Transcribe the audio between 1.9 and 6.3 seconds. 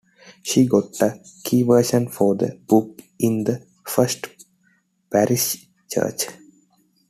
for the book in the First Parish Church.